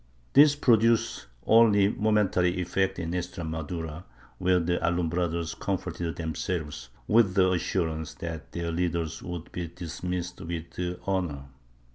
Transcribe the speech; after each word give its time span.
This 0.33 0.55
produced 0.55 1.27
only 1.45 1.85
a 1.85 1.91
momentary 1.91 2.59
effect 2.59 2.97
in 2.97 3.11
Extremadura, 3.11 4.03
where 4.39 4.59
the 4.59 4.79
Alumbrados 4.79 5.53
comforted 5.53 6.15
themselves 6.15 6.89
with 7.07 7.35
the 7.35 7.51
assurance 7.51 8.15
that 8.15 8.51
their 8.51 8.71
leaders 8.71 9.21
would 9.21 9.51
be 9.51 9.67
dismissed 9.67 10.41
with 10.41 10.75
honor. 11.05 11.43